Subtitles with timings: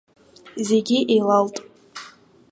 [0.67, 1.55] Зегь еилалт.